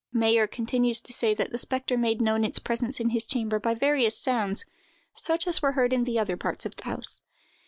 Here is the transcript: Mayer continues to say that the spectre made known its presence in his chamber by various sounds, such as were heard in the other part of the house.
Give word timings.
Mayer 0.11 0.47
continues 0.47 0.99
to 1.01 1.13
say 1.13 1.35
that 1.35 1.51
the 1.51 1.59
spectre 1.59 1.95
made 1.95 2.21
known 2.21 2.43
its 2.43 2.57
presence 2.57 2.99
in 2.99 3.09
his 3.09 3.23
chamber 3.23 3.59
by 3.59 3.75
various 3.75 4.17
sounds, 4.17 4.65
such 5.13 5.45
as 5.45 5.61
were 5.61 5.73
heard 5.73 5.93
in 5.93 6.05
the 6.05 6.17
other 6.17 6.37
part 6.37 6.65
of 6.65 6.75
the 6.75 6.85
house. 6.85 7.21